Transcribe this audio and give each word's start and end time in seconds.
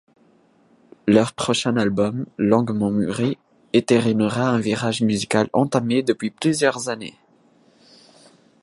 Leur 1.07 1.31
prochain 1.33 1.77
album, 1.77 2.25
longuement 2.39 2.89
muri, 2.89 3.37
entérinera 3.75 4.49
un 4.49 4.59
virage 4.59 5.01
musical 5.03 5.47
entamé 5.53 6.01
depuis 6.01 6.31
plusieurs 6.31 6.89
années. 6.89 7.19